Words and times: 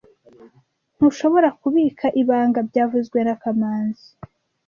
Ntushobora 0.95 1.49
kubika 1.61 2.05
ibanga 2.21 2.59
byavuzwe 2.69 3.19
na 3.27 3.35
kamanzi 3.41 4.07